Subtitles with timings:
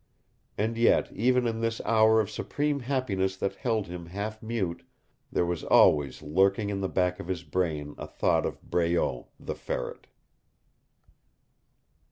[0.57, 4.83] And yet, even in this hour of supreme happiness that held him half mute,
[5.31, 9.53] there was always lurking in the back of his brain a thought of Breault, the
[9.53, 10.07] Ferret.